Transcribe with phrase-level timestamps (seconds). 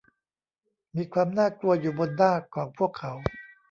[0.95, 3.13] มีความน่ากลัวอยู่บนหน้าของพวกเขา